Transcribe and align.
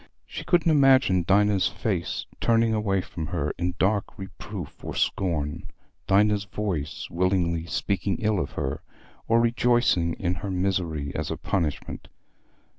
She 0.25 0.43
couldn't 0.43 0.71
imagine 0.71 1.25
Dinah's 1.27 1.67
face 1.67 2.25
turning 2.39 2.73
away 2.73 3.01
from 3.01 3.27
her 3.27 3.53
in 3.59 3.75
dark 3.77 4.17
reproof 4.17 4.83
or 4.83 4.95
scorn, 4.95 5.67
Dinah's 6.07 6.45
voice 6.45 7.07
willingly 7.11 7.67
speaking 7.67 8.17
ill 8.17 8.39
of 8.39 8.53
her, 8.53 8.81
or 9.27 9.39
rejoicing 9.39 10.15
in 10.15 10.33
her 10.41 10.49
misery 10.49 11.13
as 11.13 11.29
a 11.29 11.37
punishment. 11.37 12.07